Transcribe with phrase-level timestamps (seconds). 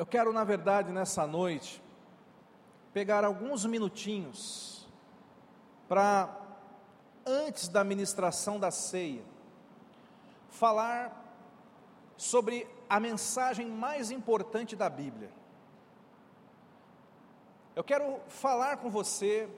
[0.00, 1.82] Eu quero, na verdade, nessa noite,
[2.90, 4.88] pegar alguns minutinhos
[5.86, 6.34] para,
[7.26, 9.22] antes da ministração da ceia,
[10.48, 11.14] falar
[12.16, 15.30] sobre a mensagem mais importante da Bíblia.
[17.76, 19.50] Eu quero falar com você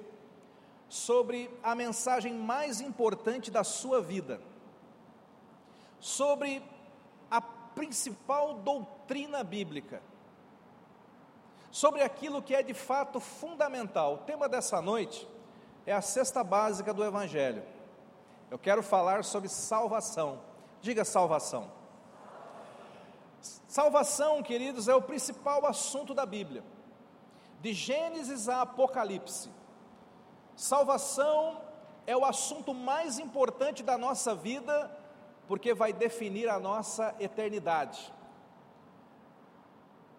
[0.89, 4.41] sobre a mensagem mais importante da sua vida,
[6.01, 6.61] sobre
[7.31, 10.03] a principal doutrina bíblica,
[11.73, 14.15] sobre aquilo que é de fato fundamental.
[14.15, 15.27] O tema dessa noite
[15.87, 17.65] é a cesta básica do Evangelho.
[18.51, 20.41] Eu quero falar sobre salvação.
[20.83, 21.73] Diga salvação.
[23.67, 26.63] Salvação, queridos, é o principal assunto da Bíblia.
[27.63, 29.51] De Gênesis a Apocalipse.
[30.55, 31.63] Salvação
[32.07, 34.91] é o assunto mais importante da nossa vida,
[35.49, 38.13] porque vai definir a nossa eternidade.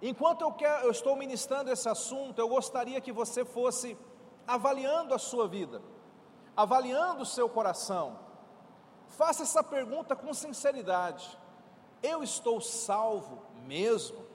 [0.06, 3.98] Enquanto eu, quero, eu estou ministrando esse assunto, eu gostaria que você fosse
[4.46, 5.82] avaliando a sua vida,
[6.58, 8.20] avaliando o seu coração.
[9.08, 11.40] Faça essa pergunta com sinceridade:
[12.02, 14.26] eu estou salvo mesmo,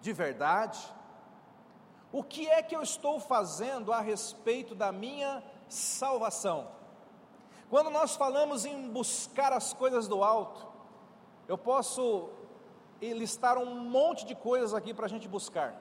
[0.00, 0.80] de verdade?
[2.10, 6.68] O que é que eu estou fazendo a respeito da minha salvação?
[7.68, 10.66] Quando nós falamos em buscar as coisas do alto,
[11.46, 12.30] eu posso
[13.00, 15.74] listar um monte de coisas aqui para a gente buscar,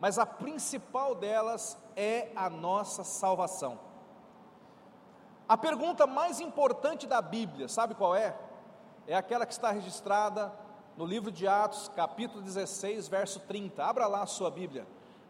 [0.00, 3.78] mas a principal delas é a nossa salvação.
[5.48, 8.36] A pergunta mais importante da Bíblia, sabe qual é?
[9.06, 10.52] É aquela que está registrada
[10.96, 13.84] no livro de Atos, capítulo 16, verso 30.
[13.84, 14.86] Abra lá a sua Bíblia.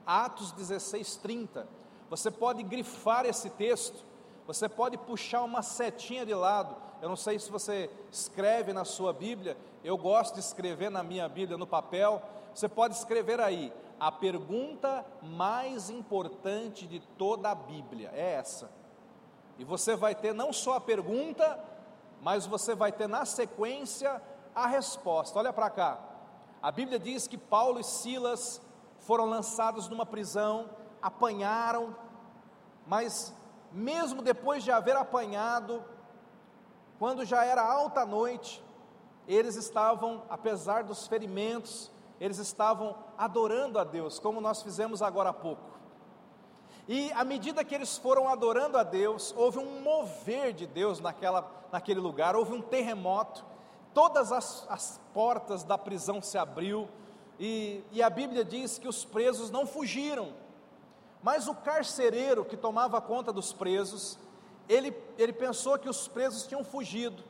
[0.06, 1.66] Atos 16, 30.
[2.10, 4.04] Você pode grifar esse texto,
[4.46, 6.76] você pode puxar uma setinha de lado.
[7.04, 11.28] Eu não sei se você escreve na sua Bíblia, eu gosto de escrever na minha
[11.28, 12.22] Bíblia no papel.
[12.54, 18.70] Você pode escrever aí, a pergunta mais importante de toda a Bíblia é essa.
[19.58, 21.62] E você vai ter não só a pergunta,
[22.22, 24.18] mas você vai ter na sequência
[24.54, 25.38] a resposta.
[25.38, 26.00] Olha para cá.
[26.62, 28.62] A Bíblia diz que Paulo e Silas
[29.00, 30.70] foram lançados numa prisão,
[31.02, 31.94] apanharam,
[32.86, 33.36] mas
[33.70, 35.84] mesmo depois de haver apanhado,
[37.04, 38.64] quando já era alta noite,
[39.28, 45.32] eles estavam, apesar dos ferimentos, eles estavam adorando a Deus, como nós fizemos agora há
[45.34, 45.78] pouco.
[46.88, 51.46] E à medida que eles foram adorando a Deus, houve um mover de Deus naquela,
[51.70, 53.44] naquele lugar, houve um terremoto,
[53.92, 56.88] todas as, as portas da prisão se abriu,
[57.38, 60.32] e, e a Bíblia diz que os presos não fugiram,
[61.22, 64.18] mas o carcereiro que tomava conta dos presos,
[64.68, 67.22] ele, ele pensou que os presos tinham fugido,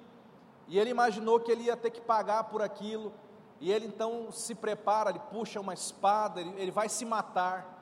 [0.68, 3.12] e ele imaginou que ele ia ter que pagar por aquilo,
[3.60, 7.74] e ele então se prepara, ele puxa uma espada, ele, ele vai se matar,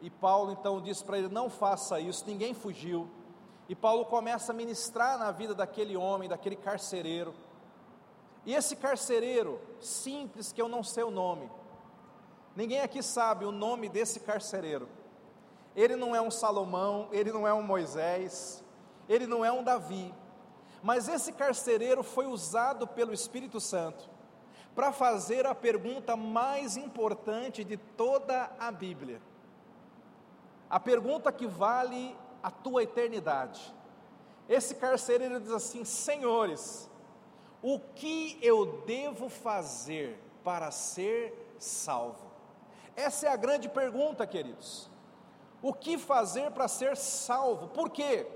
[0.00, 3.08] e Paulo então diz para ele: não faça isso, ninguém fugiu.
[3.68, 7.34] E Paulo começa a ministrar na vida daquele homem, daquele carcereiro.
[8.46, 11.50] E esse carcereiro, simples, que eu não sei o nome,
[12.56, 14.88] ninguém aqui sabe o nome desse carcereiro.
[15.76, 18.64] Ele não é um Salomão, ele não é um Moisés,
[19.08, 20.14] ele não é um Davi,
[20.82, 24.08] mas esse carcereiro foi usado pelo Espírito Santo
[24.74, 29.20] para fazer a pergunta mais importante de toda a Bíblia.
[30.70, 33.74] A pergunta que vale a tua eternidade.
[34.48, 36.88] Esse carcereiro diz assim: Senhores,
[37.60, 42.30] o que eu devo fazer para ser salvo?
[42.94, 44.88] Essa é a grande pergunta, queridos.
[45.60, 47.68] O que fazer para ser salvo?
[47.68, 48.26] Por quê?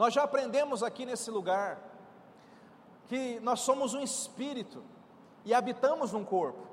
[0.00, 1.78] Nós já aprendemos aqui nesse lugar
[3.06, 4.82] que nós somos um espírito
[5.44, 6.66] e habitamos num corpo.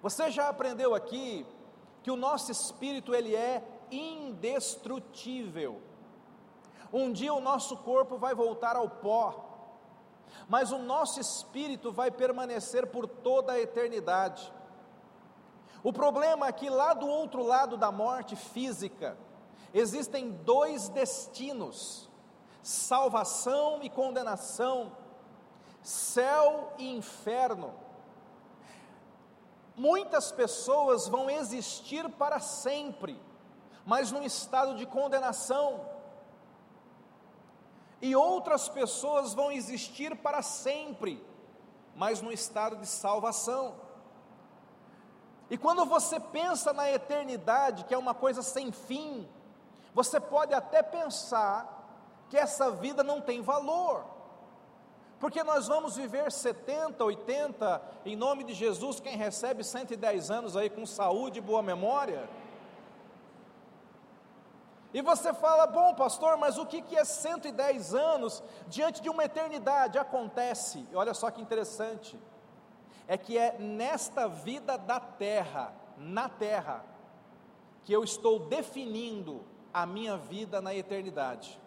[0.00, 1.44] Você já aprendeu aqui
[2.02, 5.82] que o nosso espírito ele é indestrutível.
[6.90, 9.74] Um dia o nosso corpo vai voltar ao pó,
[10.48, 14.50] mas o nosso espírito vai permanecer por toda a eternidade.
[15.82, 19.14] O problema é que lá do outro lado da morte física,
[19.74, 22.06] existem dois destinos:
[22.66, 24.90] salvação e condenação,
[25.84, 27.72] céu e inferno.
[29.76, 33.22] Muitas pessoas vão existir para sempre,
[33.84, 35.88] mas num estado de condenação.
[38.02, 41.24] E outras pessoas vão existir para sempre,
[41.94, 43.76] mas no estado de salvação.
[45.48, 49.28] E quando você pensa na eternidade, que é uma coisa sem fim,
[49.94, 51.75] você pode até pensar
[52.28, 54.04] que essa vida não tem valor,
[55.18, 60.68] Porque nós vamos viver 70, 80, em nome de Jesus, quem recebe 110 anos aí
[60.68, 62.28] com saúde e boa memória.
[64.92, 69.98] E você fala, bom pastor, mas o que é 110 anos diante de uma eternidade?
[69.98, 72.18] Acontece, olha só que interessante,
[73.08, 76.84] é que é nesta vida da terra, na terra,
[77.84, 81.58] que eu estou definindo a minha vida na eternidade.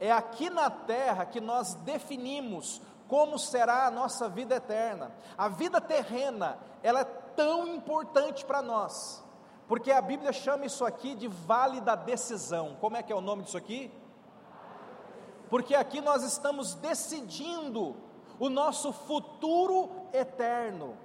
[0.00, 5.12] É aqui na terra que nós definimos como será a nossa vida eterna.
[5.36, 9.22] A vida terrena, ela é tão importante para nós,
[9.68, 12.76] porque a Bíblia chama isso aqui de vale da decisão.
[12.80, 13.92] Como é que é o nome disso aqui?
[15.48, 17.96] Porque aqui nós estamos decidindo
[18.38, 20.96] o nosso futuro eterno.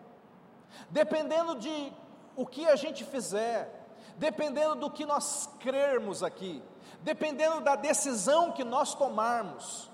[0.89, 1.93] Dependendo de
[2.35, 6.63] o que a gente fizer, dependendo do que nós crermos aqui,
[7.01, 9.89] dependendo da decisão que nós tomarmos,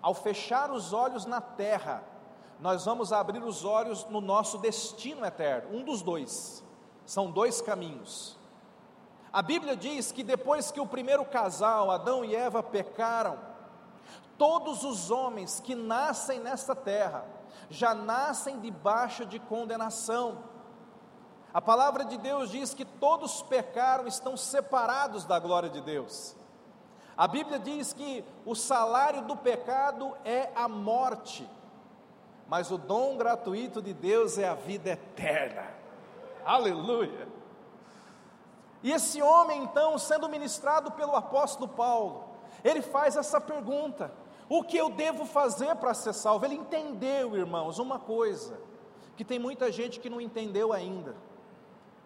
[0.00, 2.02] ao fechar os olhos na terra,
[2.60, 6.64] nós vamos abrir os olhos no nosso destino eterno, um dos dois,
[7.06, 8.36] são dois caminhos.
[9.32, 13.38] A Bíblia diz que depois que o primeiro casal, Adão e Eva, pecaram,
[14.36, 17.24] todos os homens que nascem nesta terra
[17.68, 20.44] já nascem debaixo de condenação.
[21.52, 26.37] A palavra de Deus diz que todos pecaram, estão separados da glória de Deus.
[27.18, 31.50] A Bíblia diz que o salário do pecado é a morte,
[32.46, 35.68] mas o dom gratuito de Deus é a vida eterna.
[36.44, 37.26] Aleluia!
[38.84, 42.28] E esse homem, então, sendo ministrado pelo apóstolo Paulo,
[42.62, 44.12] ele faz essa pergunta:
[44.48, 46.44] o que eu devo fazer para ser salvo?
[46.44, 48.60] Ele entendeu, irmãos, uma coisa,
[49.16, 51.16] que tem muita gente que não entendeu ainda.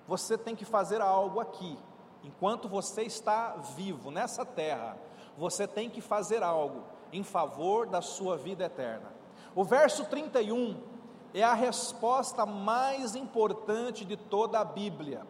[0.09, 1.79] Você tem que fazer algo aqui,
[2.23, 4.97] enquanto você está vivo nessa terra,
[5.37, 9.13] você tem que fazer algo em favor da sua vida eterna.
[9.55, 10.81] O verso 31
[11.35, 15.27] é a resposta mais importante de toda a Bíblia.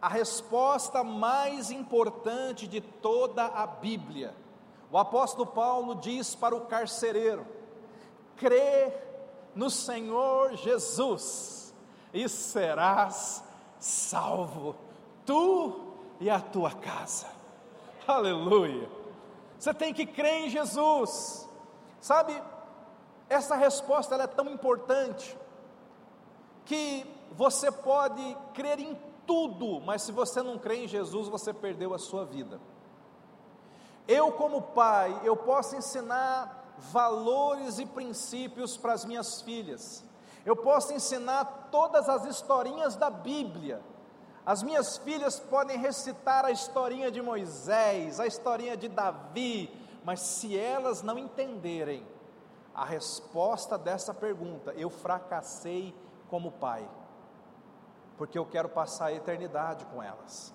[0.00, 4.34] A resposta mais importante de toda a Bíblia.
[4.90, 7.46] O apóstolo Paulo diz para o carcereiro:
[8.36, 8.92] crê
[9.54, 11.74] no Senhor Jesus
[12.12, 13.42] e serás
[13.78, 14.76] salvo
[15.28, 15.74] tu
[16.18, 17.26] e a tua casa.
[18.06, 18.88] Aleluia.
[19.58, 21.46] Você tem que crer em Jesus.
[22.00, 22.42] Sabe,
[23.28, 25.36] essa resposta é tão importante
[26.64, 31.92] que você pode crer em tudo, mas se você não crê em Jesus, você perdeu
[31.92, 32.58] a sua vida.
[34.06, 40.02] Eu, como pai, eu posso ensinar valores e princípios para as minhas filhas.
[40.46, 43.82] Eu posso ensinar todas as historinhas da Bíblia
[44.48, 49.70] as minhas filhas podem recitar a historinha de Moisés, a historinha de Davi,
[50.02, 52.02] mas se elas não entenderem
[52.74, 55.94] a resposta dessa pergunta, eu fracassei
[56.30, 56.88] como pai,
[58.16, 60.50] porque eu quero passar a eternidade com elas,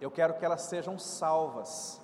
[0.00, 2.00] eu quero que elas sejam salvas,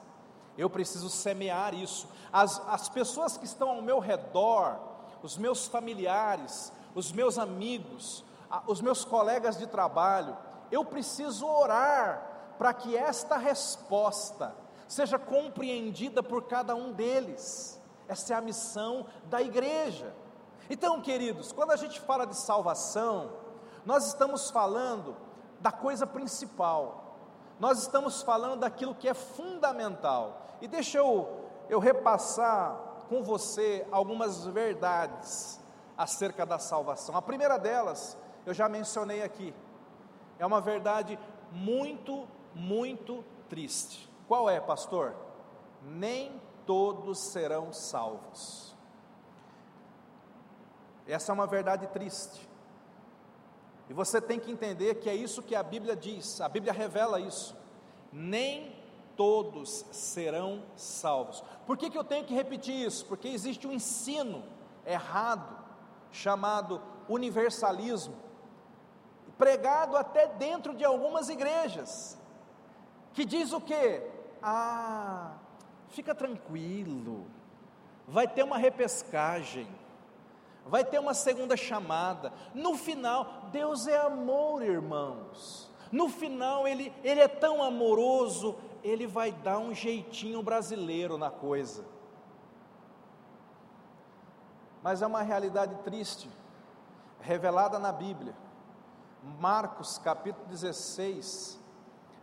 [0.57, 2.09] eu preciso semear isso.
[2.33, 4.79] As, as pessoas que estão ao meu redor,
[5.25, 8.25] os meus familiares, os meus amigos,
[8.69, 10.37] os meus colegas de trabalho,
[10.70, 14.55] eu preciso orar para que esta resposta
[14.87, 17.81] seja compreendida por cada um deles.
[18.08, 20.12] Essa é a missão da igreja.
[20.69, 23.32] Então, queridos, quando a gente fala de salvação,
[23.84, 25.17] nós estamos falando
[25.61, 27.16] da coisa principal,
[27.59, 30.42] nós estamos falando daquilo que é fundamental.
[30.61, 31.28] E deixa eu,
[31.68, 32.76] eu repassar
[33.09, 35.61] com você algumas verdades
[35.97, 37.16] acerca da salvação.
[37.16, 38.16] A primeira delas,
[38.47, 39.54] eu já mencionei aqui,
[40.40, 41.18] é uma verdade
[41.52, 44.09] muito, muito triste.
[44.26, 45.14] Qual é, pastor?
[45.85, 48.75] Nem todos serão salvos.
[51.06, 52.49] Essa é uma verdade triste.
[53.90, 57.20] E você tem que entender que é isso que a Bíblia diz, a Bíblia revela
[57.20, 57.54] isso.
[58.11, 58.75] Nem
[59.16, 61.44] todos serão salvos.
[61.66, 63.04] Por que, que eu tenho que repetir isso?
[63.04, 64.42] Porque existe um ensino
[64.87, 65.54] errado,
[66.11, 68.29] chamado universalismo
[69.40, 72.18] pregado até dentro de algumas igrejas,
[73.14, 74.02] que diz o que?
[74.42, 75.32] Ah,
[75.88, 77.26] fica tranquilo,
[78.06, 79.66] vai ter uma repescagem,
[80.66, 82.35] vai ter uma segunda chamada.
[82.54, 85.70] No final, Deus é amor, irmãos.
[85.90, 91.82] No final, Ele, ele é tão amoroso, Ele vai dar um jeitinho brasileiro na coisa.
[94.82, 96.28] Mas é uma realidade triste,
[97.23, 98.35] revelada na Bíblia
[99.23, 101.59] Marcos capítulo 16,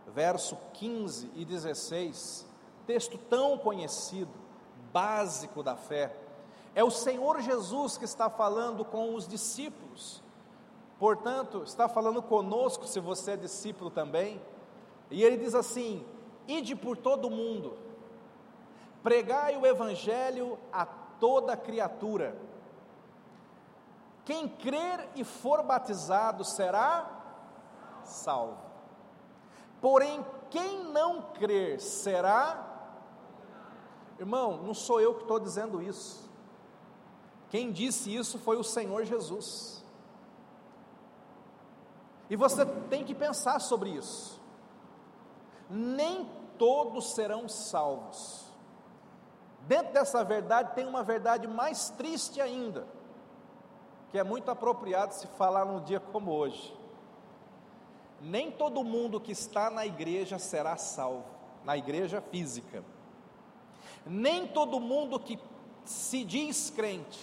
[0.08, 2.46] verso 15 e 16,
[2.86, 4.32] texto tão conhecido,
[4.92, 6.14] básico da fé,
[6.74, 10.22] É o Senhor Jesus que está falando com os discípulos.
[10.98, 14.40] Portanto, está falando conosco, se você é discípulo também.
[15.10, 16.04] E ele diz assim:
[16.46, 17.76] Ide por todo o mundo,
[19.02, 22.36] pregai o evangelho a toda criatura.
[24.28, 27.08] Quem crer e for batizado será
[28.04, 28.58] salvo.
[29.80, 32.62] Porém, quem não crer será.
[34.18, 36.28] Irmão, não sou eu que estou dizendo isso.
[37.48, 39.82] Quem disse isso foi o Senhor Jesus.
[42.28, 44.38] E você tem que pensar sobre isso.
[45.70, 48.44] Nem todos serão salvos.
[49.60, 52.86] Dentro dessa verdade tem uma verdade mais triste ainda,
[54.10, 56.74] que é muito apropriado se falar num dia como hoje.
[58.20, 61.24] Nem todo mundo que está na igreja será salvo,
[61.64, 62.82] na igreja física.
[64.04, 65.38] Nem todo mundo que
[65.84, 67.18] se diz crente,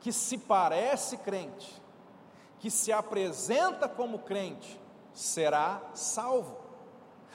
[0.00, 1.80] que se parece crente,
[2.58, 4.80] que se apresenta como crente,
[5.12, 6.56] será salvo.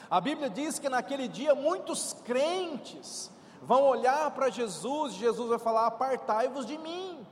[0.09, 3.31] A Bíblia diz que naquele dia muitos crentes
[3.61, 7.25] vão olhar para Jesus, e Jesus vai falar: Apartai-vos de mim.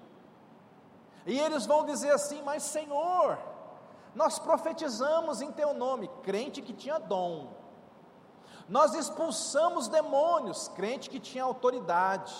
[1.25, 3.37] E eles vão dizer assim: Mas Senhor,
[4.13, 7.49] nós profetizamos em Teu nome, crente que tinha dom.
[8.67, 12.33] Nós expulsamos demônios, crente que tinha autoridade.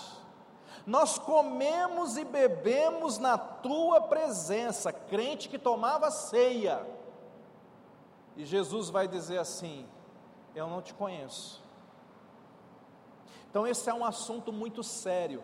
[0.84, 6.84] Nós comemos e bebemos na tua presença, crente que tomava ceia.
[8.36, 9.86] E Jesus vai dizer assim:
[10.54, 11.64] Eu não te conheço.
[13.50, 15.42] Então, esse é um assunto muito sério.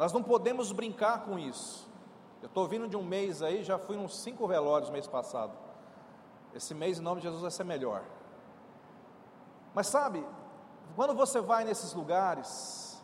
[0.00, 1.86] Nós não podemos brincar com isso.
[2.40, 5.52] Eu estou vindo de um mês aí, já fui uns cinco velórios mês passado.
[6.54, 8.02] Esse mês, em nome de Jesus, vai ser melhor.
[9.74, 10.26] Mas sabe,
[10.96, 12.98] quando você vai nesses lugares,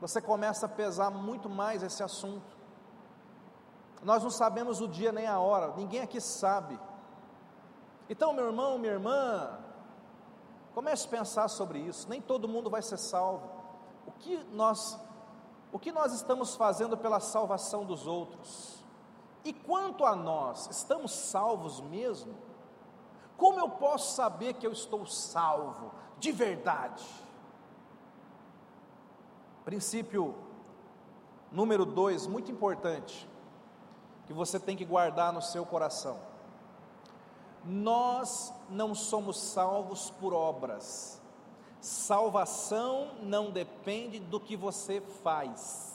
[0.00, 2.56] você começa a pesar muito mais esse assunto.
[4.00, 6.78] Nós não sabemos o dia nem a hora, ninguém aqui sabe.
[8.08, 9.58] Então, meu irmão, minha irmã,
[10.74, 12.08] Comece a pensar sobre isso.
[12.08, 13.48] Nem todo mundo vai ser salvo.
[14.06, 14.98] O que nós
[15.74, 18.82] o que nós estamos fazendo pela salvação dos outros?
[19.44, 22.34] E quanto a nós, estamos salvos mesmo?
[23.36, 27.04] Como eu posso saber que eu estou salvo de verdade?
[29.66, 30.34] Princípio
[31.52, 33.28] número dois, muito importante,
[34.26, 36.18] que você tem que guardar no seu coração
[37.64, 41.20] nós não somos salvos por obras.
[41.84, 45.92] Salvação não depende do que você faz.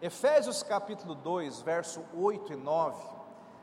[0.00, 3.00] Efésios capítulo 2, verso 8 e 9.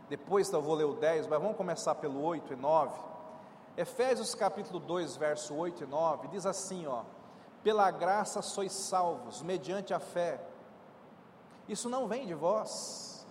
[0.08, 2.98] Depois eu vou ler o 10, mas vamos começar pelo 8 e 9.
[3.76, 7.02] Efésios capítulo 2, verso 8 e 9 diz assim, ó:
[7.62, 10.40] Pela graça sois salvos mediante a fé.
[11.68, 13.28] Isso não vem de vós.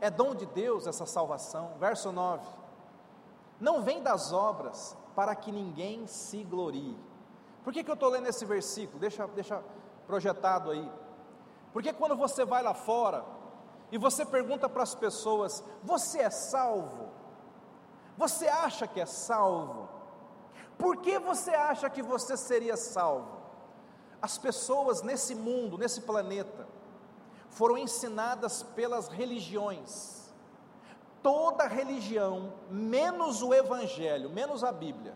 [0.00, 1.72] É dom de Deus essa salvação.
[1.80, 2.60] Verso 9
[3.60, 6.96] não vem das obras para que ninguém se glorie.
[7.64, 8.98] Por que, que eu estou lendo esse versículo?
[8.98, 9.62] Deixa, deixa
[10.06, 10.90] projetado aí.
[11.72, 13.24] Porque quando você vai lá fora
[13.92, 17.08] e você pergunta para as pessoas: Você é salvo?
[18.16, 19.88] Você acha que é salvo?
[20.78, 23.38] Por que você acha que você seria salvo?
[24.20, 26.66] As pessoas nesse mundo, nesse planeta,
[27.48, 30.19] foram ensinadas pelas religiões
[31.22, 35.14] toda religião, menos o Evangelho, menos a Bíblia,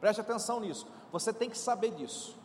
[0.00, 2.38] preste atenção nisso, você tem que saber disso.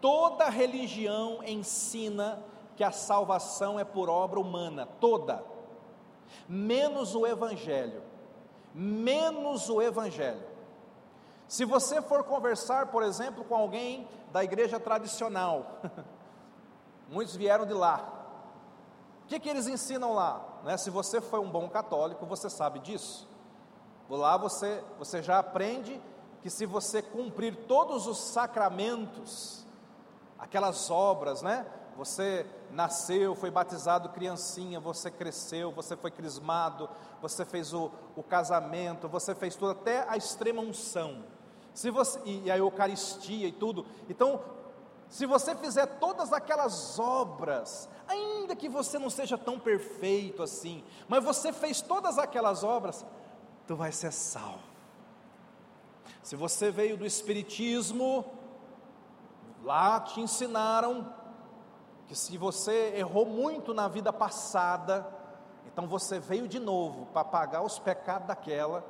[0.00, 2.42] Toda religião ensina
[2.76, 5.44] que a salvação é por obra humana, toda,
[6.48, 8.02] menos o Evangelho,
[8.74, 10.42] menos o Evangelho.
[11.46, 15.80] Se você for conversar, por exemplo, com alguém da igreja tradicional,
[17.10, 18.19] muitos vieram de lá,
[19.30, 20.44] que, que eles ensinam lá?
[20.64, 20.76] Né?
[20.76, 23.28] Se você foi um bom católico, você sabe disso.
[24.08, 26.02] Lá você, você já aprende
[26.42, 29.64] que se você cumprir todos os sacramentos,
[30.36, 31.64] aquelas obras, né?
[31.96, 36.88] Você nasceu, foi batizado criancinha, você cresceu, você foi crismado,
[37.22, 41.22] você fez o, o casamento, você fez tudo, até a extrema unção.
[41.72, 43.86] Se você, e, a Eucaristia e tudo.
[44.08, 44.40] Então,
[45.10, 51.24] se você fizer todas aquelas obras, ainda que você não seja tão perfeito assim, mas
[51.24, 53.04] você fez todas aquelas obras,
[53.66, 54.70] tu vai ser salvo.
[56.22, 58.24] Se você veio do Espiritismo,
[59.64, 61.12] lá te ensinaram
[62.06, 65.12] que se você errou muito na vida passada,
[65.66, 68.84] então você veio de novo para pagar os pecados daquela,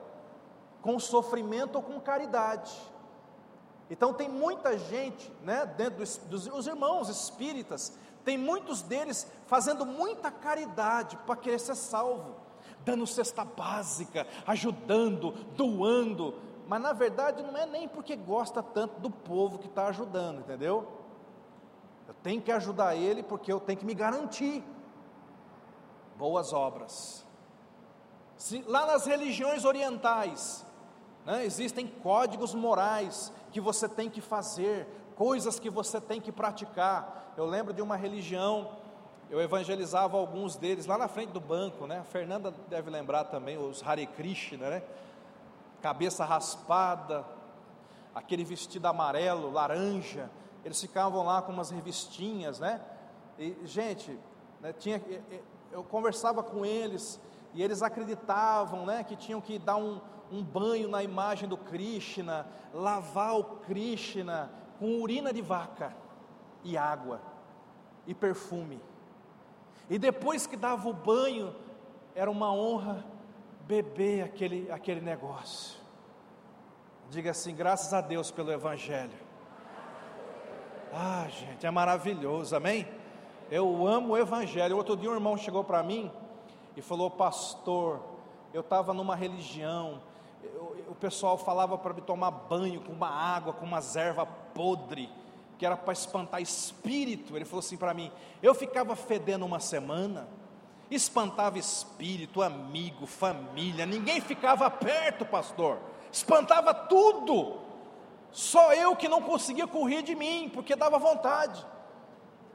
[0.82, 2.78] com sofrimento ou com caridade.
[3.90, 7.92] Então tem muita gente, né, dentro dos, dos os irmãos espíritas,
[8.24, 12.36] tem muitos deles fazendo muita caridade para querer ser salvo,
[12.84, 16.34] dando cesta básica, ajudando, doando,
[16.68, 20.86] mas na verdade não é nem porque gosta tanto do povo que está ajudando, entendeu?
[22.06, 24.62] Eu tenho que ajudar ele porque eu tenho que me garantir
[26.16, 27.26] boas obras.
[28.36, 30.64] Se, lá nas religiões orientais,
[31.24, 37.34] né, existem códigos morais que você tem que fazer, coisas que você tem que praticar.
[37.36, 38.70] Eu lembro de uma religião,
[39.28, 41.98] eu evangelizava alguns deles lá na frente do banco, né?
[41.98, 44.82] A Fernanda deve lembrar também, os Hare Krishna, né?
[45.82, 47.24] Cabeça raspada,
[48.14, 50.30] aquele vestido amarelo, laranja,
[50.64, 52.80] eles ficavam lá com umas revistinhas, né?
[53.38, 54.18] E, gente,
[54.60, 55.02] né, tinha,
[55.72, 57.20] eu conversava com eles,
[57.54, 60.00] e eles acreditavam, né, que tinham que dar um,
[60.30, 65.94] um banho na imagem do Krishna, lavar o Krishna com urina de vaca
[66.64, 67.20] e água
[68.06, 68.80] e perfume.
[69.88, 71.54] E depois que dava o banho,
[72.14, 73.04] era uma honra
[73.66, 75.78] beber aquele, aquele negócio.
[77.10, 79.30] Diga assim: graças a Deus pelo Evangelho.
[80.92, 82.86] Ah, gente, é maravilhoso, amém?
[83.50, 84.76] Eu amo o Evangelho.
[84.76, 86.10] Outro dia um irmão chegou para mim
[86.76, 88.00] e falou: Pastor,
[88.52, 90.00] eu estava numa religião,
[90.42, 95.10] eu, o pessoal falava para me tomar banho com uma água, com uma erva podre,
[95.58, 97.36] que era para espantar espírito.
[97.36, 98.10] Ele falou assim para mim:
[98.42, 100.28] eu ficava fedendo uma semana,
[100.90, 105.78] espantava espírito, amigo, família, ninguém ficava perto, pastor,
[106.10, 107.58] espantava tudo.
[108.32, 111.64] Só eu que não conseguia correr de mim, porque dava vontade.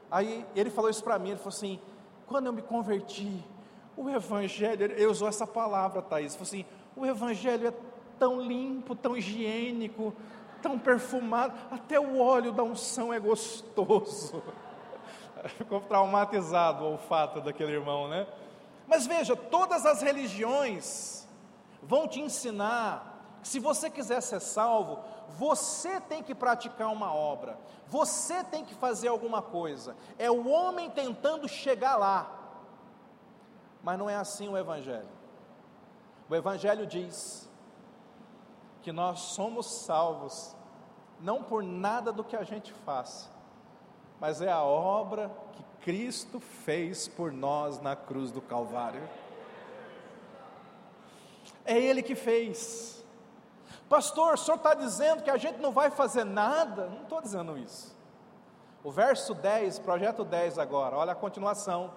[0.10, 1.80] Aí ele falou isso para mim, ele falou assim:
[2.26, 3.44] quando eu me converti,
[3.98, 6.66] o Evangelho, ele usou essa palavra, Thaís, falou assim:
[6.96, 7.74] o Evangelho é
[8.18, 10.14] tão limpo, tão higiênico,
[10.62, 14.42] tão perfumado, até o óleo da unção é gostoso.
[15.58, 18.26] Ficou traumatizado o olfato daquele irmão, né?
[18.88, 21.28] Mas veja, todas as religiões
[21.84, 25.00] vão te ensinar que se você quiser ser salvo,
[25.38, 29.96] você tem que praticar uma obra, você tem que fazer alguma coisa.
[30.18, 32.32] É o homem tentando chegar lá.
[33.84, 35.15] Mas não é assim o Evangelho.
[36.30, 37.48] O Evangelho diz
[38.82, 40.56] que nós somos salvos,
[41.20, 43.30] não por nada do que a gente faça,
[44.20, 49.08] mas é a obra que Cristo fez por nós na cruz do Calvário.
[51.64, 53.04] É Ele que fez.
[53.88, 56.88] Pastor, o senhor está dizendo que a gente não vai fazer nada?
[56.88, 57.96] Não estou dizendo isso.
[58.84, 61.94] O verso 10, projeto 10 agora, olha a continuação.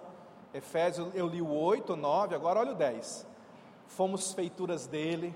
[0.53, 3.29] Efésios, eu li o 8, 9, agora olha o 10
[3.89, 5.35] fomos feituras dele,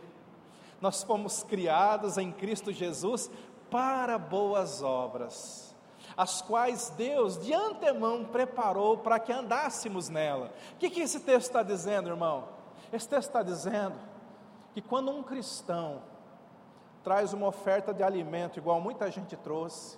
[0.80, 3.30] nós fomos criados em Cristo Jesus
[3.70, 5.76] para boas obras,
[6.16, 10.54] as quais Deus de antemão preparou para que andássemos nela.
[10.74, 12.48] O que, que esse texto está dizendo, irmão?
[12.92, 13.96] Esse texto está dizendo
[14.74, 16.02] que quando um cristão
[17.04, 19.98] traz uma oferta de alimento, igual muita gente trouxe,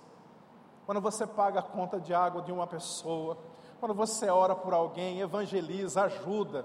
[0.86, 3.36] quando você paga a conta de água de uma pessoa,
[3.78, 6.64] quando você ora por alguém, evangeliza, ajuda,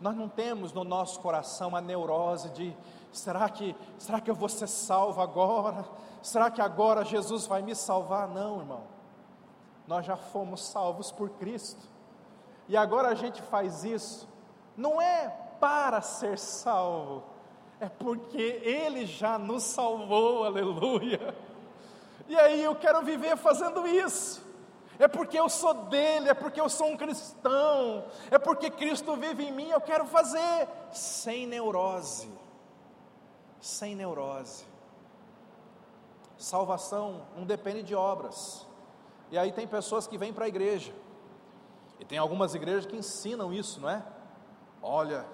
[0.00, 2.74] nós não temos no nosso coração a neurose de
[3.12, 5.84] será que será que eu vou ser salvo agora?
[6.22, 8.28] Será que agora Jesus vai me salvar?
[8.28, 8.84] Não, irmão.
[9.86, 11.86] Nós já fomos salvos por Cristo.
[12.68, 14.28] E agora a gente faz isso
[14.76, 15.28] não é
[15.60, 17.22] para ser salvo,
[17.78, 21.34] é porque ele já nos salvou, aleluia.
[22.26, 24.49] E aí eu quero viver fazendo isso
[25.00, 29.44] é porque eu sou dele, é porque eu sou um cristão, é porque Cristo vive
[29.44, 32.30] em mim, eu quero fazer, sem neurose,
[33.60, 34.66] sem neurose.
[36.36, 38.66] Salvação não depende de obras,
[39.30, 40.92] e aí tem pessoas que vêm para a igreja,
[41.98, 44.04] e tem algumas igrejas que ensinam isso, não é?
[44.82, 45.26] Olha,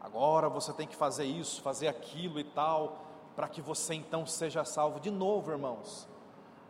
[0.00, 3.04] agora você tem que fazer isso, fazer aquilo e tal,
[3.36, 5.00] para que você então seja salvo.
[5.00, 6.08] De novo, irmãos,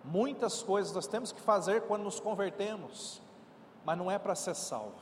[0.05, 3.23] Muitas coisas nós temos que fazer quando nos convertemos,
[3.87, 4.93] mas não é para ser salvo,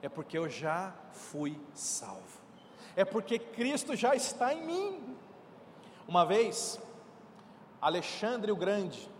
[0.00, 2.40] é porque eu já fui salvo,
[2.96, 5.16] é porque Cristo já está em mim.
[6.06, 6.80] Uma vez,
[7.82, 9.10] Alexandre o Grande,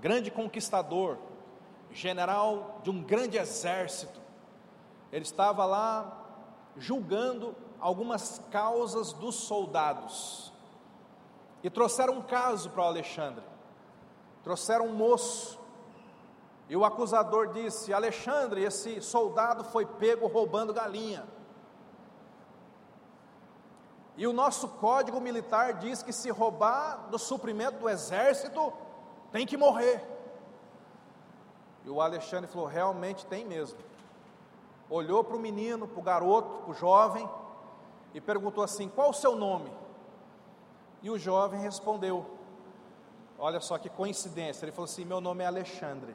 [0.00, 1.18] grande conquistador,
[1.90, 4.20] general de um grande exército,
[5.10, 6.24] ele estava lá
[6.76, 10.52] julgando algumas causas dos soldados,
[11.64, 13.53] e trouxeram um caso para o Alexandre.
[14.44, 15.58] Trouxeram um moço,
[16.68, 21.26] e o acusador disse: Alexandre, esse soldado foi pego roubando galinha.
[24.16, 28.72] E o nosso código militar diz que se roubar do suprimento do exército,
[29.32, 30.02] tem que morrer.
[31.84, 33.78] E o Alexandre falou: realmente tem mesmo.
[34.88, 37.28] Olhou para o menino, para o garoto, para o jovem,
[38.12, 39.72] e perguntou assim: qual o seu nome?
[41.02, 42.33] E o jovem respondeu:
[43.38, 44.64] olha só que coincidência.
[44.64, 46.14] Ele falou assim: meu nome é Alexandre.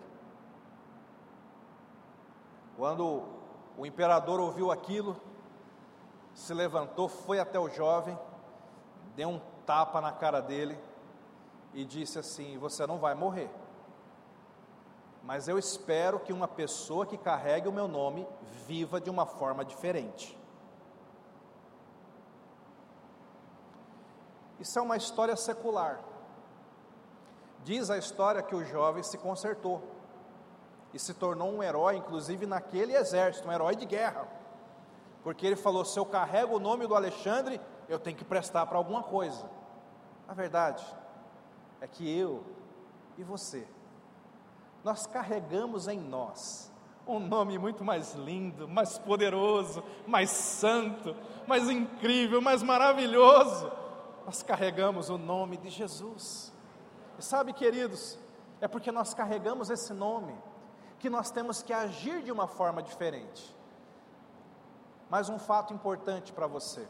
[2.78, 3.24] Quando
[3.78, 5.20] o imperador ouviu aquilo,
[6.34, 8.18] se levantou, foi até o jovem,
[9.16, 10.80] deu um tapa na cara dele
[11.74, 13.50] e disse assim: Você não vai morrer.
[15.24, 18.28] Mas eu espero que uma pessoa que carregue o meu nome
[18.66, 20.38] viva de uma forma diferente.
[24.60, 26.00] Isso é uma história secular.
[27.64, 29.82] Diz a história que o jovem se consertou
[30.94, 34.28] e se tornou um herói, inclusive naquele exército, um herói de guerra.
[35.24, 38.78] Porque ele falou: se eu carrego o nome do Alexandre, eu tenho que prestar para
[38.78, 39.50] alguma coisa.
[40.28, 40.86] A verdade
[41.82, 42.44] é que eu
[43.18, 43.68] e você,
[44.84, 46.72] nós carregamos em nós
[47.06, 51.16] um nome muito mais lindo, mais poderoso, mais santo,
[51.48, 53.72] mais incrível, mais maravilhoso.
[54.26, 56.54] Nós carregamos o nome de Jesus.
[57.20, 58.18] E sabe, queridos,
[58.62, 60.34] é porque nós carregamos esse nome
[61.00, 63.54] que nós temos que agir de uma forma diferente.
[65.10, 66.88] Mas um fato importante para você: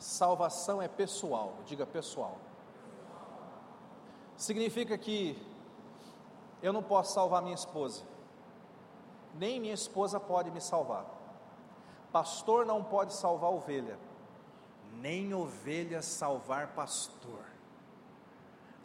[0.00, 2.38] salvação é pessoal, diga pessoal.
[4.36, 5.40] Significa que
[6.60, 8.02] eu não posso salvar minha esposa,
[9.32, 11.06] nem minha esposa pode me salvar.
[12.10, 13.96] Pastor não pode salvar ovelha,
[14.94, 17.55] nem ovelha salvar pastor.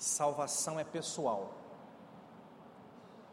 [0.02, 1.52] Salvação é pessoal.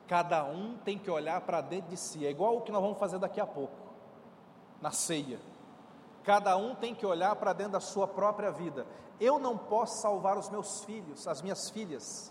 [0.06, 2.26] Cada um tem que olhar para dentro de si.
[2.26, 3.74] É igual o que nós vamos fazer daqui a pouco,
[4.78, 5.40] na ceia.
[6.24, 8.86] Cada um tem que olhar para dentro da sua própria vida.
[9.18, 12.30] Eu não posso salvar os meus filhos, as minhas filhas.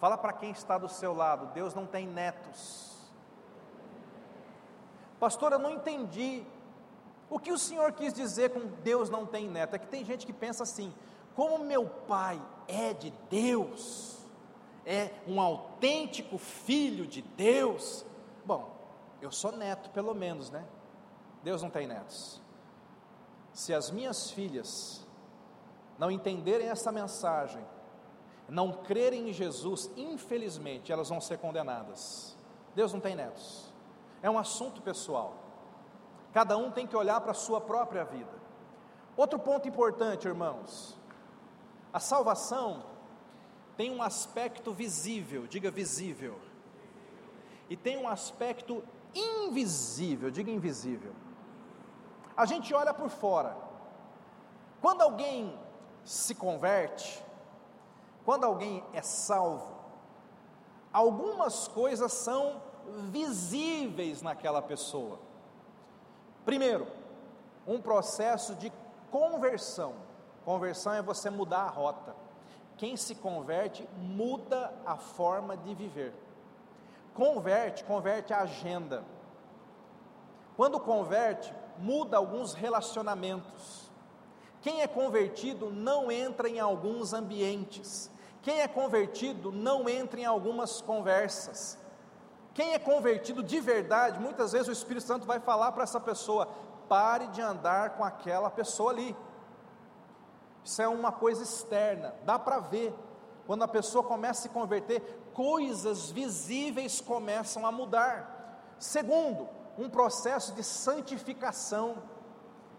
[0.00, 2.96] Fala para quem está do seu lado: Deus não tem netos.
[5.20, 6.44] Pastor, eu não entendi.
[7.30, 9.74] O que o senhor quis dizer com Deus não tem neto?
[9.74, 10.92] É que tem gente que pensa assim:
[11.36, 14.16] como meu pai é de Deus,
[14.86, 18.04] é um autêntico filho de Deus,
[18.44, 18.74] bom,
[19.20, 20.64] eu sou neto pelo menos, né?
[21.42, 22.40] Deus não tem netos.
[23.52, 25.06] Se as minhas filhas
[25.98, 27.64] não entenderem essa mensagem,
[28.48, 32.36] não crerem em Jesus, infelizmente elas vão ser condenadas.
[32.74, 33.72] Deus não tem netos.
[34.22, 35.34] É um assunto pessoal.
[36.32, 38.32] Cada um tem que olhar para a sua própria vida.
[39.16, 40.96] Outro ponto importante, irmãos:
[41.96, 42.82] a salvação
[43.74, 46.38] tem um aspecto visível, diga visível,
[47.70, 51.14] e tem um aspecto invisível, diga invisível.
[52.36, 53.56] A gente olha por fora.
[54.82, 55.58] Quando alguém
[56.04, 57.24] se converte,
[58.26, 59.74] quando alguém é salvo,
[60.92, 62.60] algumas coisas são
[63.10, 65.18] visíveis naquela pessoa.
[66.44, 66.86] Primeiro,
[67.66, 68.70] um processo de
[69.10, 70.05] conversão.
[70.46, 72.14] Conversão é você mudar a rota.
[72.76, 76.14] Quem se converte muda a forma de viver.
[77.14, 79.02] Converte, converte a agenda.
[80.56, 83.90] Quando converte, muda alguns relacionamentos.
[84.62, 88.08] Quem é convertido não entra em alguns ambientes.
[88.40, 91.76] Quem é convertido não entra em algumas conversas.
[92.54, 96.48] Quem é convertido de verdade, muitas vezes o Espírito Santo vai falar para essa pessoa:
[96.88, 99.16] pare de andar com aquela pessoa ali.
[100.66, 102.92] Isso é uma coisa externa, dá para ver.
[103.46, 105.00] Quando a pessoa começa a se converter,
[105.32, 108.74] coisas visíveis começam a mudar.
[108.76, 109.48] Segundo,
[109.78, 112.02] um processo de santificação,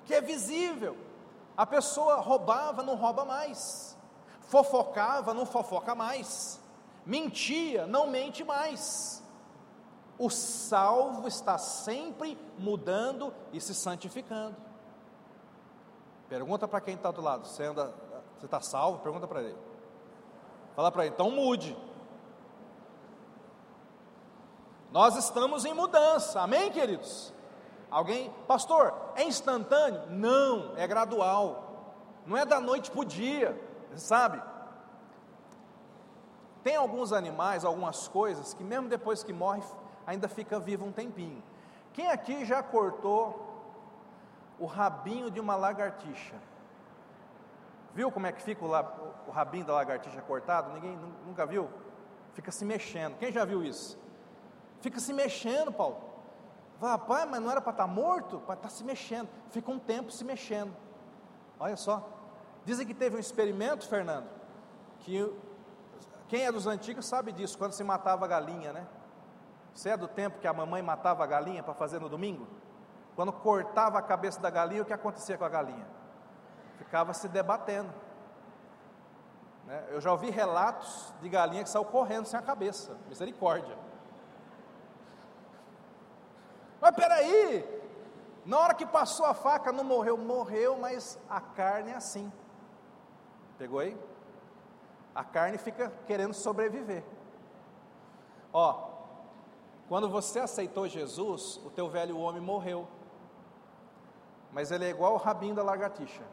[0.03, 0.97] que é visível.
[1.55, 3.97] A pessoa roubava, não rouba mais.
[4.41, 6.59] Fofocava, não fofoca mais.
[7.05, 9.23] Mentia, não mente mais.
[10.19, 14.66] O salvo está sempre mudando e se santificando.
[16.29, 18.99] Pergunta para quem está do lado, você você está salvo?
[18.99, 19.57] Pergunta para ele.
[20.75, 21.75] Fala para ele, então mude.
[24.91, 27.33] Nós estamos em mudança, amém, queridos?
[27.89, 30.03] Alguém, pastor, é instantâneo?
[30.09, 31.95] Não, é gradual.
[32.25, 33.59] Não é da noite para o dia,
[33.95, 34.41] sabe?
[36.63, 39.63] Tem alguns animais, algumas coisas que mesmo depois que morre,
[40.05, 41.41] ainda fica vivo um tempinho.
[41.93, 43.46] Quem aqui já cortou
[44.59, 46.35] o rabinho de uma lagartixa.
[47.93, 48.69] Viu como é que fica o,
[49.27, 50.73] o rabinho da lagartixa cortado?
[50.73, 51.69] Ninguém nunca viu?
[52.33, 53.17] Fica se mexendo.
[53.17, 53.97] Quem já viu isso?
[54.81, 55.97] Fica se mexendo, Paulo.
[56.79, 58.39] Fala, pai, mas não era para estar tá morto?
[58.41, 59.27] Para estar tá se mexendo.
[59.49, 60.75] Fica um tempo se mexendo.
[61.59, 62.07] Olha só.
[62.63, 64.29] Dizem que teve um experimento, Fernando,
[64.99, 65.33] que
[66.27, 68.85] quem é dos antigos sabe disso, quando se matava a galinha, né?
[69.73, 72.45] Você é do tempo que a mamãe matava a galinha para fazer no domingo?
[73.17, 75.87] Quando cortava a cabeça da galinha, o que acontecia com a galinha?
[76.77, 77.91] Ficava se debatendo.
[79.65, 79.87] Né?
[79.89, 82.95] Eu já ouvi relatos de galinha que saiu correndo sem a cabeça.
[83.07, 83.75] Misericórdia.
[86.79, 87.81] Mas peraí,
[88.45, 92.31] na hora que passou a faca não morreu, morreu, mas a carne é assim.
[93.57, 93.97] Pegou aí?
[95.15, 97.03] A carne fica querendo sobreviver.
[98.53, 98.89] Ó,
[99.89, 102.87] quando você aceitou Jesus, o teu velho homem morreu.
[104.57, 106.23] Mas ele é igual o rabinho da lagartixa.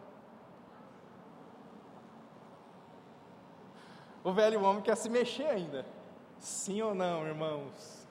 [4.24, 5.84] O velho homem quer se mexer ainda.
[6.38, 8.08] Sim ou não, irmãos?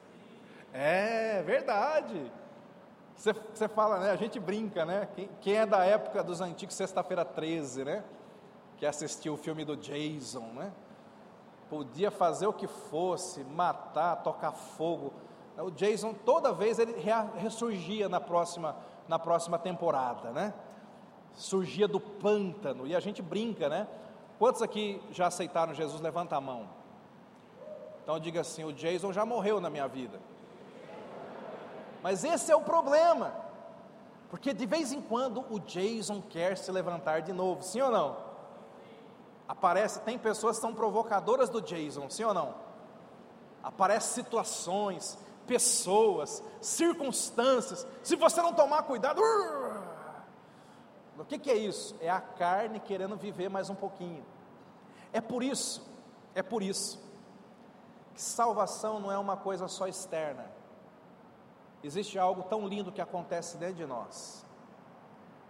[0.71, 2.31] É verdade.
[3.15, 4.11] Você, fala, né?
[4.11, 5.09] A gente brinca, né?
[5.15, 8.03] Quem, quem é da época dos antigos Sexta-feira 13, né?
[8.77, 10.71] Que assistiu o filme do Jason, né?
[11.71, 15.11] Podia fazer o que fosse, matar, tocar fogo.
[15.57, 16.93] O Jason, toda vez, ele
[17.35, 18.75] ressurgia na próxima,
[19.07, 20.53] na próxima temporada, né?
[21.33, 23.87] Surgia do pântano, e a gente brinca, né?
[24.37, 26.01] Quantos aqui já aceitaram Jesus?
[26.01, 26.69] Levanta a mão.
[28.03, 30.19] Então diga assim: o Jason já morreu na minha vida.
[32.01, 33.33] Mas esse é o problema,
[34.29, 38.17] porque de vez em quando o Jason quer se levantar de novo, sim ou não?
[39.47, 42.55] Aparece, tem pessoas que são provocadoras do Jason, sim ou não?
[43.63, 49.21] Aparecem situações, pessoas, circunstâncias, se você não tomar cuidado,
[51.17, 51.95] o que, que é isso?
[51.99, 54.25] É a carne querendo viver mais um pouquinho.
[55.11, 55.85] É por isso,
[56.33, 56.99] é por isso,
[58.13, 60.51] que salvação não é uma coisa só externa,
[61.83, 64.45] existe algo tão lindo que acontece dentro de nós.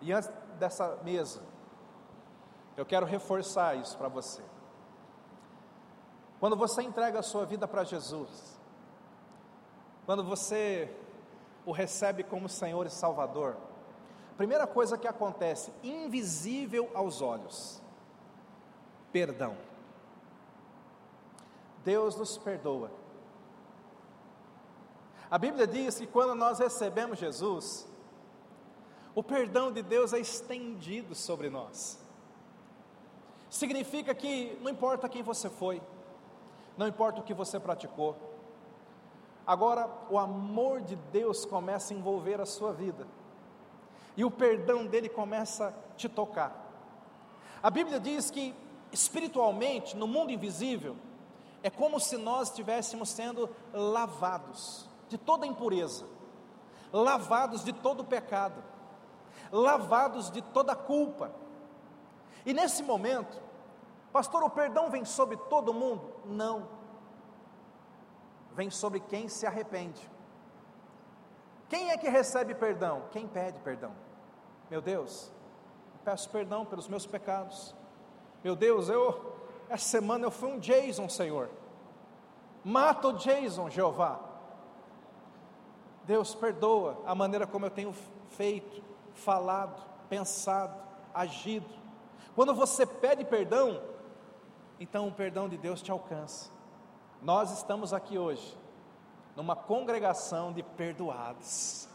[0.01, 0.29] E antes
[0.59, 1.41] dessa mesa,
[2.75, 4.41] eu quero reforçar isso para você.
[6.39, 8.59] Quando você entrega a sua vida para Jesus,
[10.05, 10.93] quando você
[11.65, 13.55] o recebe como Senhor e Salvador,
[14.37, 17.81] primeira coisa que acontece, invisível aos olhos,
[19.11, 19.55] perdão.
[21.83, 22.91] Deus nos perdoa.
[25.29, 27.87] A Bíblia diz que quando nós recebemos Jesus,
[29.15, 31.99] o perdão de Deus é estendido sobre nós.
[33.49, 35.81] Significa que não importa quem você foi,
[36.77, 38.32] não importa o que você praticou,
[39.45, 43.07] agora o amor de Deus começa a envolver a sua vida,
[44.15, 46.63] e o perdão dele começa a te tocar.
[47.61, 48.53] A Bíblia diz que
[48.91, 50.95] espiritualmente, no mundo invisível,
[51.63, 56.05] é como se nós estivéssemos sendo lavados de toda impureza,
[56.91, 58.61] lavados de todo pecado,
[59.51, 61.31] lavados de toda culpa.
[62.45, 63.41] E nesse momento,
[64.11, 66.11] pastor, o perdão vem sobre todo mundo?
[66.25, 66.67] Não.
[68.55, 70.09] Vem sobre quem se arrepende.
[71.69, 73.03] Quem é que recebe perdão?
[73.11, 73.91] Quem pede perdão?
[74.69, 75.31] Meu Deus,
[76.03, 77.75] peço perdão pelos meus pecados.
[78.43, 79.33] Meu Deus, eu
[79.69, 81.49] essa semana eu fui um Jason, Senhor.
[82.63, 84.19] Mata o Jason, Jeová.
[86.03, 87.93] Deus, perdoa a maneira como eu tenho
[88.29, 90.79] feito, falado, pensado,
[91.13, 91.69] agido.
[92.35, 93.81] Quando você pede perdão,
[94.79, 96.52] então o perdão de Deus te alcança.
[97.23, 98.57] Nós estamos aqui hoje,
[99.33, 101.87] numa congregação de perdoados.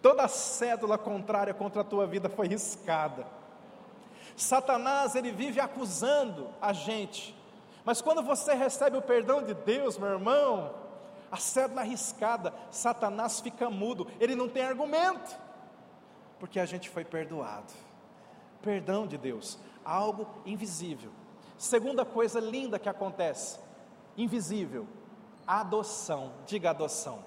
[0.00, 3.26] Toda cédula contrária contra a tua vida foi riscada.
[4.36, 7.36] Satanás, ele vive acusando a gente,
[7.84, 10.72] mas quando você recebe o perdão de Deus, meu irmão,
[11.28, 15.36] a cédula arriscada, Satanás fica mudo, ele não tem argumento,
[16.38, 17.72] porque a gente foi perdoado.
[18.62, 21.10] Perdão de Deus, algo invisível.
[21.58, 23.58] Segunda coisa linda que acontece,
[24.16, 24.86] invisível,
[25.44, 26.32] adoção.
[26.46, 27.18] Diga adoção.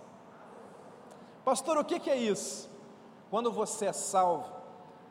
[1.44, 2.70] Pastor, o que, é isso?
[3.30, 4.50] Quando você é salvo,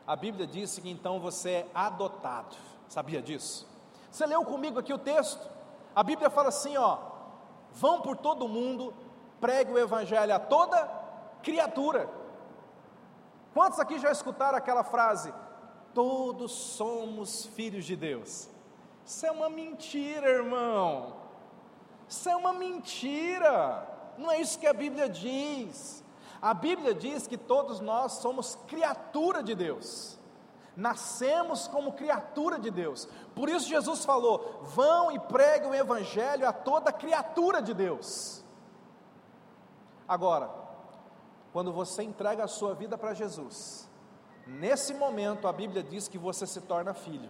[0.07, 2.55] a Bíblia diz que então você é adotado.
[2.89, 3.67] Sabia disso?
[4.09, 5.47] Você leu comigo aqui o texto?
[5.95, 6.97] A Bíblia fala assim, ó:
[7.73, 8.91] Vão por todo mundo,
[9.39, 10.89] pregue o evangelho a toda
[11.43, 12.09] criatura.
[13.53, 15.31] Quantos aqui já escutaram aquela frase?
[15.93, 18.49] Todos somos filhos de Deus.
[19.05, 21.15] Isso é uma mentira, irmão.
[22.07, 23.87] Isso é uma mentira.
[24.17, 26.03] Não é isso que a Bíblia diz.
[26.41, 30.19] A Bíblia diz que todos nós somos criatura de Deus
[30.75, 33.07] nascemos como criatura de Deus.
[33.35, 38.43] Por isso Jesus falou: vão e preguem o Evangelho a toda criatura de Deus.
[40.07, 40.49] Agora,
[41.53, 43.87] quando você entrega a sua vida para Jesus,
[44.45, 47.29] nesse momento a Bíblia diz que você se torna filho.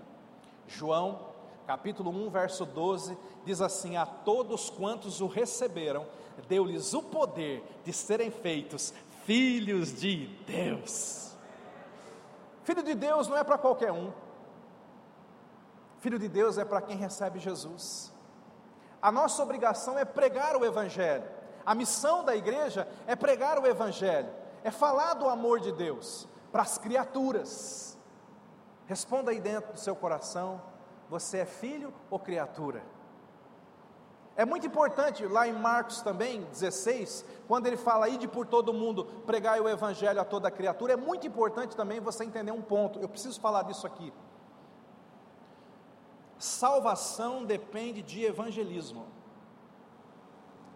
[0.68, 1.31] João,
[1.72, 6.06] capítulo 1, verso 12, diz assim: A todos quantos o receberam,
[6.50, 11.34] deu-lhes o poder de serem feitos filhos de Deus.
[12.66, 14.12] Filho de Deus não é para qualquer um.
[16.02, 18.12] Filho de Deus é para quem recebe Jesus.
[19.02, 21.24] A nossa obrigação é pregar o Evangelho.
[21.66, 24.30] A missão da igreja é pregar o Evangelho,
[24.62, 27.98] é falar do amor de Deus para as criaturas.
[28.88, 30.71] Responda aí dentro do seu coração:
[31.12, 32.82] você é filho ou criatura?
[34.34, 38.74] É muito importante, lá em Marcos também, 16, quando ele fala aí de por todo
[38.74, 42.98] mundo pregar o evangelho a toda criatura, é muito importante também você entender um ponto.
[43.00, 44.14] Eu preciso falar disso aqui.
[46.40, 49.06] Salvação depende de evangelismo.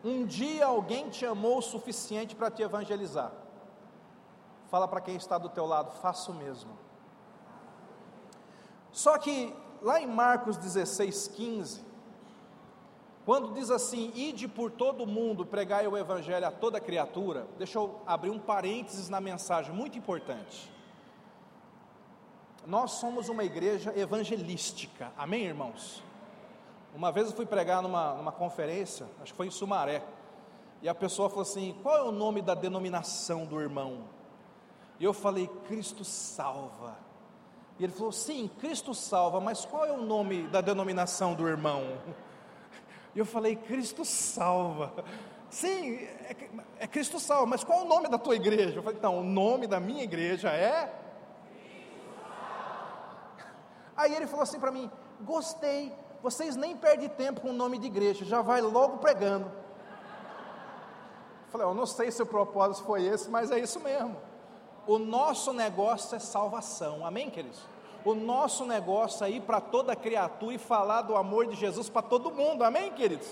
[0.04, 3.32] Um dia alguém te amou o suficiente para te evangelizar.
[4.70, 6.78] Fala para quem está do teu lado, faça o mesmo.
[8.92, 11.82] Só que lá em Marcos 16, 15,
[13.26, 18.00] quando diz assim, ide por todo mundo, pregai o evangelho a toda criatura, deixa eu
[18.06, 20.72] abrir um parênteses na mensagem, muito importante.
[22.68, 26.04] Nós somos uma igreja evangelística, amém, irmãos?
[26.94, 30.04] Uma vez eu fui pregar numa, numa conferência, acho que foi em Sumaré,
[30.82, 34.04] e a pessoa falou assim: qual é o nome da denominação do irmão?
[35.00, 36.96] E eu falei: Cristo salva.
[37.78, 41.98] E ele falou: sim, Cristo salva, mas qual é o nome da denominação do irmão?
[43.14, 44.94] E eu falei: Cristo salva.
[45.50, 46.36] Sim, é,
[46.80, 48.80] é Cristo salva, mas qual é o nome da tua igreja?
[48.80, 50.94] Eu falei: então, o nome da minha igreja é.
[53.96, 57.88] Aí ele falou assim para mim: gostei, vocês nem perdem tempo com o nome de
[57.88, 59.52] igreja, já vai logo pregando.
[61.50, 64.18] Falei, eu não sei se o propósito foi esse, mas é isso mesmo.
[64.88, 67.60] O nosso negócio é salvação, amém, queridos?
[68.04, 72.04] O nosso negócio é ir para toda criatura e falar do amor de Jesus para
[72.04, 73.28] todo mundo, amém, queridos?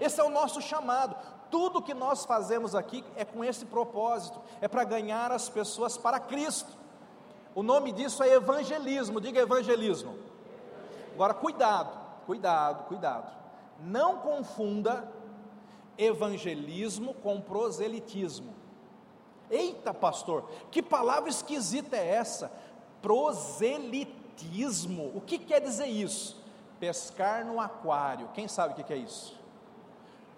[0.00, 1.16] Esse é o nosso chamado.
[1.50, 6.20] Tudo que nós fazemos aqui é com esse propósito, é para ganhar as pessoas para
[6.20, 6.70] Cristo.
[7.52, 10.16] O nome disso é evangelismo, diga evangelismo.
[11.14, 11.90] Agora, cuidado,
[12.26, 13.34] cuidado, cuidado.
[13.80, 15.10] Não confunda
[15.98, 18.55] evangelismo com proselitismo.
[19.50, 22.50] Eita, pastor, que palavra esquisita é essa?
[23.00, 25.12] Proselitismo.
[25.14, 26.44] O que quer dizer isso?
[26.80, 28.28] Pescar no aquário.
[28.34, 29.38] Quem sabe o que é isso?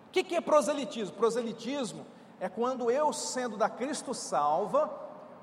[0.08, 1.16] O que é proselitismo?
[1.16, 2.04] Proselitismo
[2.40, 4.90] é quando eu, sendo da Cristo salva,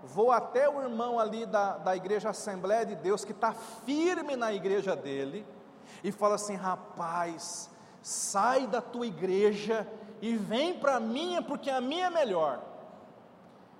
[0.03, 4.53] vou até o irmão ali da, da igreja Assembleia de Deus, que está firme na
[4.53, 5.45] igreja dele,
[6.03, 7.69] e fala assim: rapaz,
[8.01, 9.87] sai da tua igreja
[10.21, 12.61] e vem para a minha, porque a minha é melhor.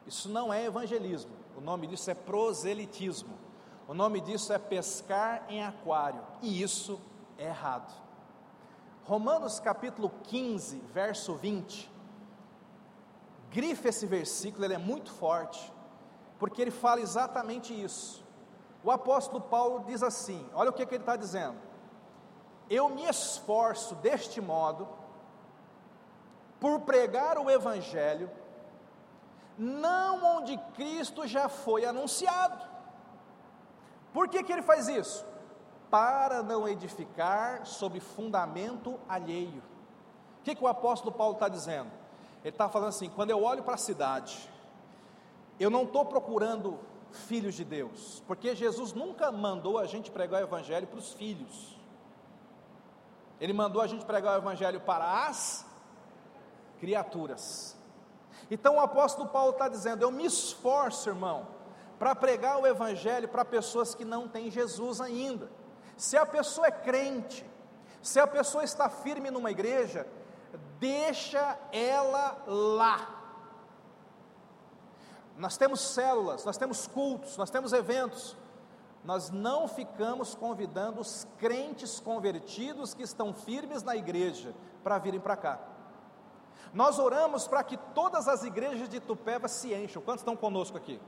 [0.07, 3.33] Isso não é evangelismo, o nome disso é proselitismo,
[3.87, 6.99] o nome disso é pescar em aquário, e isso
[7.37, 7.91] é errado.
[9.03, 11.91] Romanos capítulo 15, verso 20,
[13.51, 15.71] grife esse versículo, ele é muito forte,
[16.37, 18.23] porque ele fala exatamente isso.
[18.83, 21.57] O apóstolo Paulo diz assim: olha o que, que ele está dizendo.
[22.69, 24.87] Eu me esforço deste modo
[26.59, 28.29] por pregar o Evangelho,
[29.57, 32.65] não onde Cristo já foi anunciado.
[34.13, 35.25] Por que, que ele faz isso?
[35.89, 39.61] Para não edificar sobre fundamento alheio.
[40.39, 41.91] O que, que o apóstolo Paulo está dizendo?
[42.43, 44.49] Ele está falando assim: quando eu olho para a cidade,
[45.59, 46.79] eu não estou procurando
[47.11, 51.75] filhos de Deus, porque Jesus nunca mandou a gente pregar o Evangelho para os filhos.
[53.39, 55.65] Ele mandou a gente pregar o Evangelho para as
[56.79, 57.75] criaturas.
[58.49, 61.47] Então o apóstolo Paulo está dizendo: Eu me esforço, irmão,
[61.97, 65.49] para pregar o Evangelho para pessoas que não têm Jesus ainda.
[65.97, 67.45] Se a pessoa é crente,
[68.01, 70.05] se a pessoa está firme numa igreja,
[70.79, 73.21] deixa ela lá.
[75.37, 78.37] Nós temos células, nós temos cultos, nós temos eventos
[79.05, 84.53] nós não ficamos convidando os crentes convertidos que estão firmes na igreja
[84.83, 85.59] para virem para cá.
[86.75, 90.01] Nós oramos para que todas as igrejas de Tupéva se encham.
[90.01, 90.99] Quantos estão conosco aqui?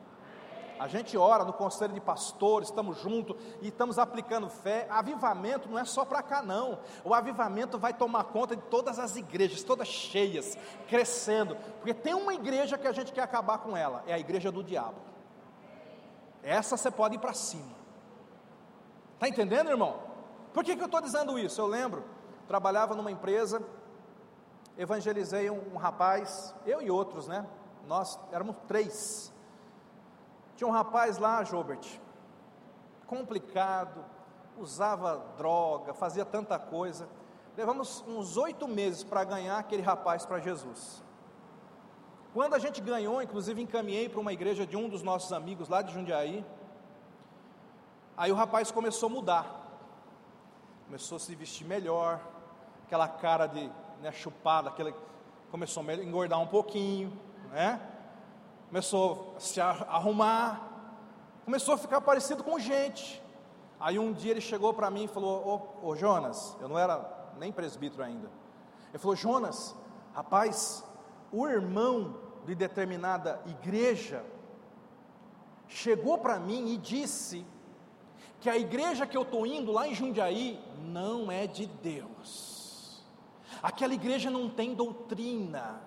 [0.80, 4.88] A gente ora no conselho de pastores, estamos juntos e estamos aplicando fé.
[4.89, 6.80] Avivamento não é só para cá, não.
[7.03, 10.57] O avivamento vai tomar conta de todas as igrejas, todas cheias,
[10.88, 11.57] crescendo.
[11.80, 14.63] Porque tem uma igreja que a gente quer acabar com ela, é a igreja do
[14.63, 14.95] diabo.
[16.41, 17.76] Essa você pode ir para cima.
[19.15, 19.99] Está entendendo, irmão?
[20.53, 21.59] Por que, que eu estou dizendo isso?
[21.59, 22.05] Eu lembro,
[22.47, 23.61] trabalhava numa empresa
[24.78, 27.46] evangelizei um, um rapaz, eu e outros, né?
[27.88, 29.34] Nós éramos três.
[30.56, 32.00] Tinha um rapaz lá, Jobert,
[33.06, 34.04] complicado,
[34.58, 37.08] usava droga, fazia tanta coisa.
[37.56, 41.04] Levamos uns oito meses para ganhar aquele rapaz para Jesus.
[42.34, 45.82] Quando a gente ganhou, inclusive encaminhei para uma igreja de um dos nossos amigos lá
[45.82, 46.46] de Jundiaí.
[48.16, 49.80] Aí o rapaz começou a mudar,
[50.86, 52.20] começou a se vestir melhor,
[52.86, 53.72] aquela cara de
[54.02, 54.93] né, chupada, aquele,
[55.52, 57.12] começou a engordar um pouquinho,
[57.52, 57.82] né?
[58.68, 60.68] Começou a se arrumar,
[61.45, 63.22] começou a ficar parecido com gente.
[63.80, 67.34] Aí um dia ele chegou para mim e falou: Ô, ô Jonas, eu não era
[67.38, 68.30] nem presbítero ainda.
[68.89, 69.76] Ele falou: Jonas,
[70.14, 70.84] rapaz,
[71.32, 74.24] o irmão de determinada igreja
[75.68, 77.45] chegou para mim e disse
[78.39, 82.57] que a igreja que eu estou indo lá em Jundiaí não é de Deus.
[83.62, 85.82] Aquela igreja não tem doutrina.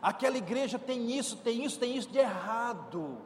[0.00, 3.18] Aquela igreja tem isso, tem isso, tem isso de errado.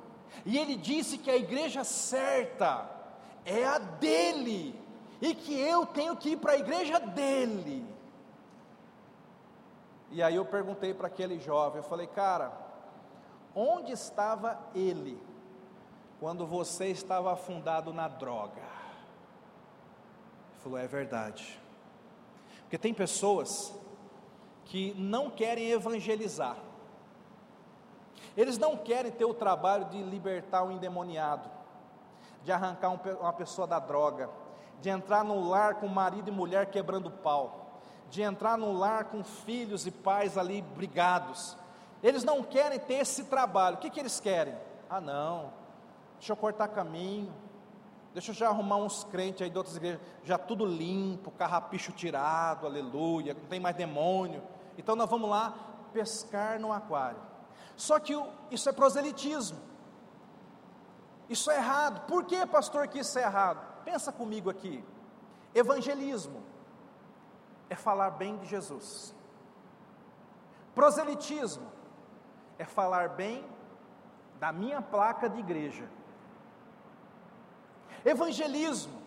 [0.47, 2.89] E ele disse que a igreja certa
[3.45, 4.79] é a dele,
[5.21, 7.87] e que eu tenho que ir para a igreja dele.
[10.11, 12.53] E aí eu perguntei para aquele jovem, eu falei, cara,
[13.55, 15.21] onde estava ele
[16.19, 18.63] quando você estava afundado na droga?
[20.53, 21.61] Ele falou, é verdade.
[22.71, 23.75] Porque tem pessoas
[24.67, 26.57] que não querem evangelizar.
[28.37, 31.51] Eles não querem ter o trabalho de libertar o endemoniado,
[32.45, 32.91] de arrancar
[33.21, 34.31] uma pessoa da droga,
[34.81, 37.61] de entrar no lar com marido e mulher quebrando pau
[38.11, 41.57] de entrar no lar com filhos e pais ali brigados.
[42.03, 43.77] Eles não querem ter esse trabalho.
[43.77, 44.55] O que, que eles querem?
[44.89, 45.53] Ah, não,
[46.19, 47.33] deixa eu cortar caminho,
[48.13, 52.67] deixa eu já arrumar uns crentes aí de outras igrejas, já tudo limpo, carrapicho tirado,
[52.67, 54.43] aleluia, não tem mais demônio.
[54.77, 55.55] Então nós vamos lá
[55.93, 57.21] pescar no aquário.
[57.77, 58.15] Só que
[58.51, 59.59] isso é proselitismo.
[61.29, 62.07] Isso é errado.
[62.07, 63.65] Por que, pastor, que isso é errado?
[63.85, 64.85] Pensa comigo aqui.
[65.55, 66.43] Evangelismo
[67.69, 69.15] é falar bem de Jesus.
[70.75, 71.71] Proselitismo
[72.59, 73.45] é falar bem
[74.39, 75.89] da minha placa de igreja.
[78.05, 79.01] Evangelismo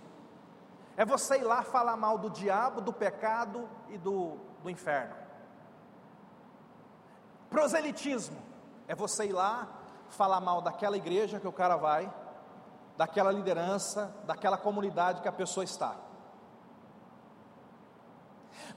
[0.95, 5.15] é você ir lá falar mal do diabo, do pecado e do, do inferno.
[7.49, 8.37] Proselitismo
[8.87, 9.67] é você ir lá
[10.09, 12.11] falar mal daquela igreja que o cara vai,
[12.95, 15.95] daquela liderança, daquela comunidade que a pessoa está.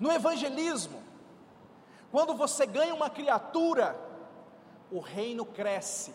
[0.01, 1.03] No evangelismo,
[2.11, 3.99] quando você ganha uma criatura,
[4.91, 6.15] o reino cresce,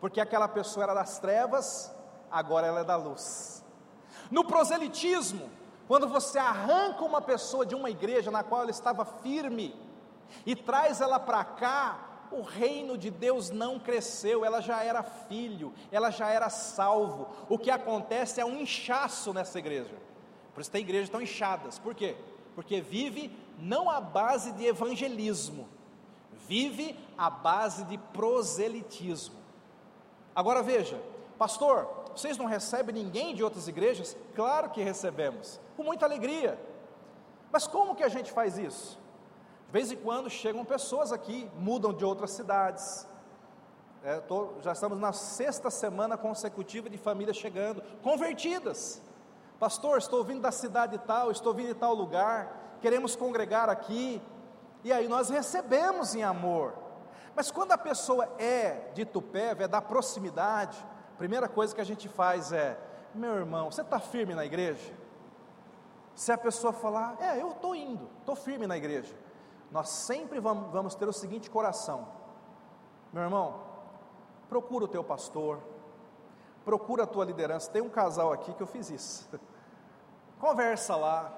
[0.00, 1.92] porque aquela pessoa era das trevas,
[2.30, 3.64] agora ela é da luz.
[4.30, 5.50] No proselitismo,
[5.88, 9.74] quando você arranca uma pessoa de uma igreja na qual ela estava firme
[10.46, 15.74] e traz ela para cá, o reino de Deus não cresceu, ela já era filho,
[15.90, 17.28] ela já era salvo.
[17.48, 19.96] O que acontece é um inchaço nessa igreja.
[20.54, 21.78] Por isso tem igrejas tão inchadas.
[21.78, 22.16] Por quê?
[22.54, 25.68] porque vive não à base de evangelismo,
[26.46, 29.36] vive à base de proselitismo.
[30.34, 31.00] Agora veja,
[31.38, 34.16] pastor, vocês não recebem ninguém de outras igrejas?
[34.34, 36.58] Claro que recebemos, com muita alegria.
[37.50, 38.98] Mas como que a gente faz isso?
[39.66, 43.06] De vez em quando chegam pessoas aqui, mudam de outras cidades.
[44.02, 49.00] É, tô, já estamos na sexta semana consecutiva de famílias chegando, convertidas.
[49.58, 54.20] Pastor, estou vindo da cidade tal, estou vindo de tal lugar, queremos congregar aqui.
[54.82, 56.72] E aí nós recebemos em amor.
[57.36, 60.82] Mas quando a pessoa é de Tupéva, é da proximidade,
[61.20, 62.78] primeira coisa que a gente faz é:
[63.14, 64.94] meu irmão, você está firme na igreja?
[66.14, 69.14] Se a pessoa falar, é, eu estou indo, estou firme na igreja,
[69.70, 72.08] nós sempre vamos, vamos ter o seguinte coração:
[73.12, 73.60] meu irmão,
[74.48, 75.60] procura o teu pastor,
[76.64, 77.70] procura a tua liderança.
[77.70, 79.28] Tem um casal aqui que eu fiz isso.
[80.40, 81.30] Conversa lá.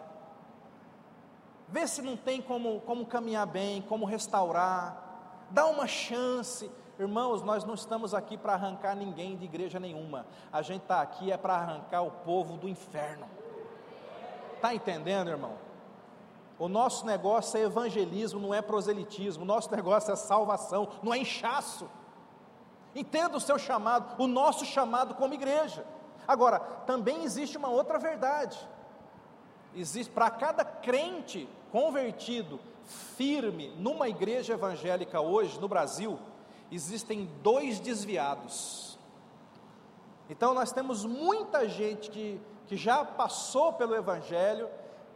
[1.67, 5.49] Vê se não tem como, como caminhar bem, como restaurar.
[5.51, 6.71] Dá uma chance.
[7.03, 10.25] Irmãos, nós não estamos aqui para arrancar ninguém de igreja nenhuma.
[10.53, 13.27] A gente está aqui é para arrancar o povo do inferno.
[14.55, 15.55] Está entendendo, irmão?
[16.59, 19.43] O nosso negócio é evangelismo, não é proselitismo.
[19.43, 21.91] O nosso negócio é salvação, não é inchaço.
[22.95, 25.85] Entenda o seu chamado, o nosso chamado como igreja.
[26.29, 28.59] Agora, também existe uma outra verdade
[29.75, 32.61] existe para cada crente convertido
[33.17, 36.19] firme numa igreja evangélica hoje no Brasil,
[36.75, 38.99] existem dois desviados.
[40.29, 44.69] Então nós temos muita gente que, que já passou pelo evangelho,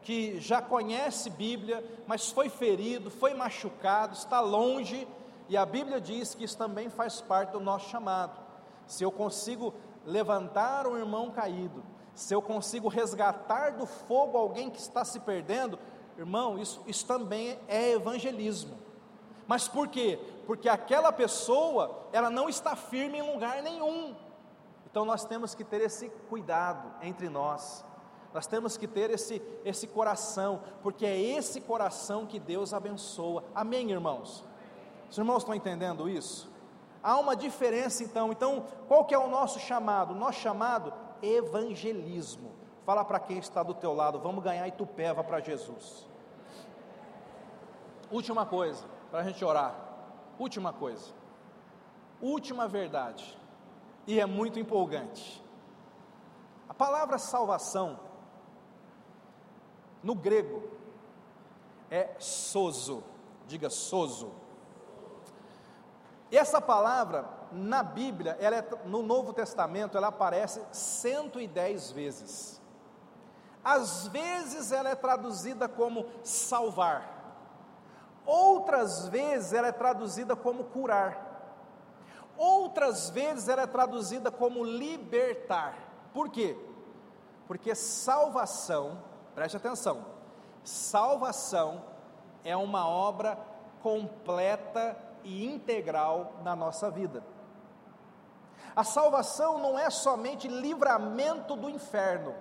[0.03, 5.09] que já conhece Bíblia, mas foi ferido, foi machucado, está longe,
[5.49, 8.39] e a Bíblia diz que isso também faz parte do nosso chamado.
[8.87, 9.73] Se eu consigo
[10.05, 11.83] levantar um irmão caído,
[12.15, 15.79] se eu consigo resgatar do fogo alguém que está se perdendo,
[16.19, 18.86] irmão, isso, isso também é evangelismo.
[19.47, 20.19] Mas por quê?
[20.47, 24.15] Porque aquela pessoa, ela não está firme em lugar nenhum.
[24.91, 27.85] Então nós temos que ter esse cuidado entre nós.
[28.33, 33.45] Nós temos que ter esse, esse coração, porque é esse coração que Deus abençoa.
[33.55, 34.45] Amém, irmãos?
[35.11, 36.51] Os irmãos estão entendendo isso?
[37.03, 38.33] Há uma diferença então.
[38.33, 40.13] Então, qual que é o nosso chamado?
[40.13, 40.93] O nosso chamado
[41.23, 42.53] evangelismo.
[42.85, 46.07] Fala para quem está do teu lado, vamos ganhar Itupeva para Jesus.
[48.11, 49.75] Última coisa, para a gente orar.
[50.39, 51.13] Última coisa.
[52.21, 53.39] Última verdade.
[54.07, 55.45] E é muito empolgante.
[56.69, 57.99] A palavra salvação
[60.07, 60.63] no grego,
[61.91, 63.03] é sozo,
[63.47, 64.33] diga sozo.
[66.31, 72.63] E essa palavra, na Bíblia, ela é, no Novo Testamento, ela aparece 110 vezes.
[73.65, 77.16] Às vezes ela é traduzida como salvar,
[78.27, 81.25] outras vezes ela é traduzida como curar,
[82.37, 85.75] outras vezes ela é traduzida como libertar.
[86.13, 86.57] Por quê?
[87.47, 88.99] Porque salvação
[89.37, 90.03] Preste atenção.
[90.65, 91.85] Salvação
[92.43, 93.39] é uma obra
[93.83, 97.23] completa e integral na nossa vida.
[98.75, 102.35] A salvação não é somente livramento do inferno.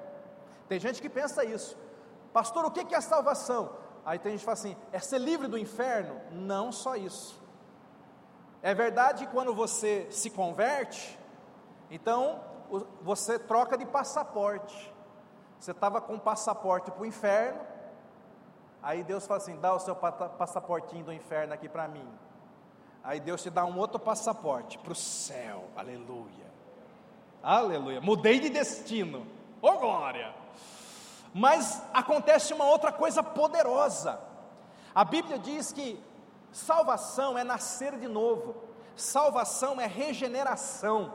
[0.69, 1.77] Tem gente que pensa isso.
[2.31, 3.71] Pastor, o que é salvação?
[4.05, 6.21] Aí tem gente que fala assim: é ser livre do inferno?
[6.31, 7.43] Não só isso.
[8.61, 11.17] É verdade que quando você se converte,
[11.89, 12.39] então
[13.01, 14.93] você troca de passaporte.
[15.59, 17.59] Você estava com passaporte para o inferno,
[18.83, 22.07] aí Deus fala assim: dá o seu passaportinho do inferno aqui para mim.
[23.03, 26.51] Aí Deus te dá um outro passaporte para o céu, aleluia,
[27.41, 28.01] aleluia.
[28.01, 29.25] Mudei de destino,
[29.61, 30.44] ô oh, glória!
[31.37, 34.17] Mas acontece uma outra coisa poderosa.
[34.95, 36.01] A Bíblia diz que
[36.49, 38.55] salvação é nascer de novo,
[38.95, 41.11] salvação é regeneração.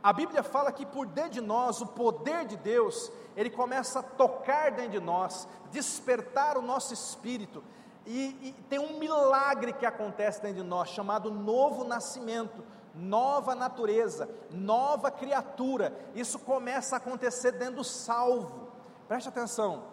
[0.00, 4.02] A Bíblia fala que por dentro de nós, o poder de Deus, ele começa a
[4.04, 7.64] tocar dentro de nós, despertar o nosso espírito,
[8.06, 12.62] e, e, tem um milagre que acontece dentro de nós, chamado novo nascimento,
[12.94, 15.92] nova natureza, nova criatura.
[16.14, 18.61] Isso começa a acontecer dentro do salvo.
[19.12, 19.84] Preste atenção: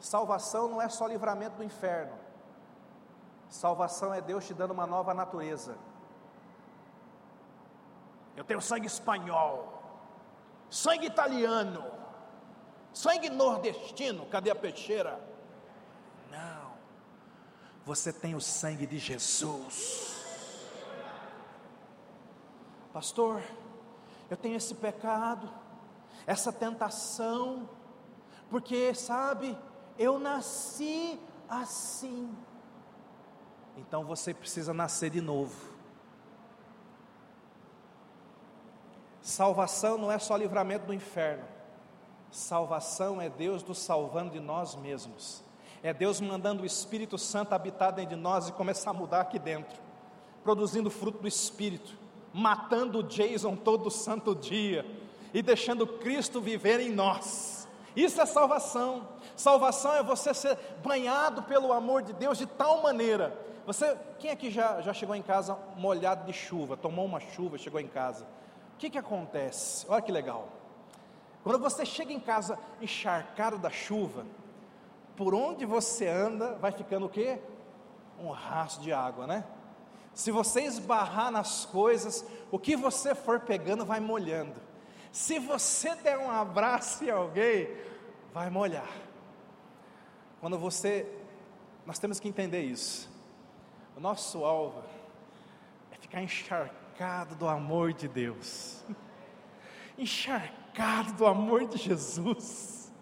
[0.00, 2.18] salvação não é só livramento do inferno,
[3.48, 5.76] salvação é Deus te dando uma nova natureza
[8.40, 9.82] eu tenho sangue espanhol,
[10.70, 11.84] sangue italiano,
[12.90, 14.24] sangue nordestino.
[14.24, 15.20] Cadê a peixeira?
[16.30, 16.72] Não.
[17.84, 20.24] Você tem o sangue de Jesus.
[22.94, 23.42] Pastor,
[24.30, 25.52] eu tenho esse pecado,
[26.26, 27.68] essa tentação,
[28.50, 29.56] porque, sabe,
[29.96, 32.28] eu nasci assim.
[33.76, 35.70] Então você precisa nascer de novo.
[39.22, 41.44] Salvação não é só livramento do inferno.
[42.30, 45.42] Salvação é Deus nos salvando de nós mesmos.
[45.82, 49.38] É Deus mandando o Espírito Santo habitar dentro de nós e começar a mudar aqui
[49.38, 49.80] dentro,
[50.42, 51.96] produzindo fruto do Espírito,
[52.32, 54.84] matando o Jason todo santo dia
[55.32, 57.59] e deixando Cristo viver em nós.
[57.96, 59.08] Isso é salvação.
[59.36, 63.36] Salvação é você ser banhado pelo amor de Deus de tal maneira.
[63.66, 67.80] Você, quem aqui já, já chegou em casa molhado de chuva, tomou uma chuva, chegou
[67.80, 68.26] em casa?
[68.80, 69.84] que, que acontece?
[69.90, 70.48] Olha que legal.
[71.44, 74.24] Quando você chega em casa encharcado da chuva,
[75.14, 77.38] por onde você anda, vai ficando o quê?
[78.18, 79.44] Um rastro de água, né?
[80.14, 84.58] Se você esbarrar nas coisas, o que você for pegando vai molhando.
[85.12, 87.68] Se você der um abraço em alguém,
[88.32, 88.90] vai molhar.
[90.40, 91.06] Quando você,
[91.84, 93.10] nós temos que entender isso.
[93.96, 94.82] O nosso alvo
[95.90, 98.84] é ficar encharcado do amor de Deus,
[99.98, 102.92] encharcado do amor de Jesus.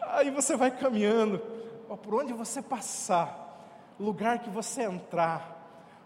[0.00, 1.38] Aí você vai caminhando,
[2.02, 3.42] por onde você passar,
[3.98, 5.58] lugar que você entrar,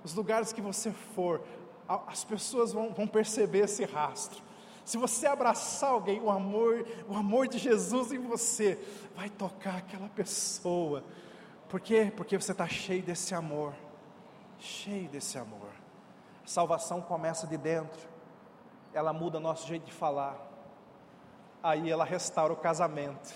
[0.02, 1.42] os lugares que você for,
[1.88, 4.42] as pessoas vão, vão perceber esse rastro.
[4.86, 8.78] Se você abraçar alguém, o amor, o amor de Jesus em você
[9.16, 11.02] vai tocar aquela pessoa.
[11.68, 12.12] Por quê?
[12.16, 13.74] Porque você está cheio desse amor,
[14.60, 15.70] cheio desse amor.
[16.44, 18.08] Salvação começa de dentro,
[18.94, 20.40] ela muda nosso jeito de falar,
[21.60, 23.34] aí ela restaura o casamento,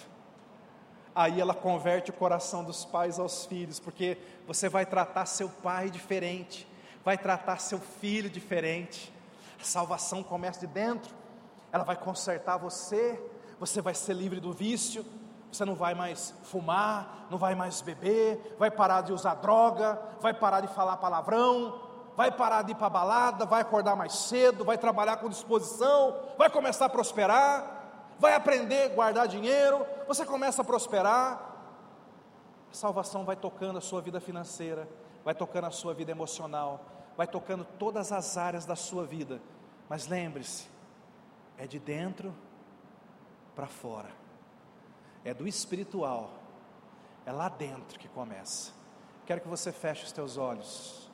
[1.13, 5.91] Aí ela converte o coração dos pais aos filhos, porque você vai tratar seu pai
[5.91, 6.69] diferente,
[7.05, 9.13] vai tratar seu filho diferente.
[9.61, 11.13] A salvação começa de dentro,
[11.73, 13.21] ela vai consertar você,
[13.59, 15.05] você vai ser livre do vício,
[15.53, 20.33] você não vai mais fumar, não vai mais beber, vai parar de usar droga, vai
[20.33, 21.81] parar de falar palavrão,
[22.17, 26.49] vai parar de ir para balada, vai acordar mais cedo, vai trabalhar com disposição, vai
[26.49, 27.81] começar a prosperar,
[28.19, 31.49] vai aprender a guardar dinheiro, você começa a prosperar.
[32.71, 34.89] A salvação vai tocando a sua vida financeira,
[35.25, 36.85] vai tocando a sua vida emocional,
[37.17, 39.41] vai tocando todas as áreas da sua vida.
[39.89, 40.70] Mas lembre-se,
[41.61, 42.35] é de dentro
[43.55, 44.09] para fora,
[45.23, 46.33] é do espiritual,
[47.27, 48.73] é lá dentro que começa.
[49.27, 51.10] Quero que você feche os teus olhos.